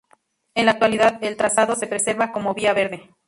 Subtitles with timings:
[0.55, 3.11] En la actualidad el trazado se preserva como vía verde.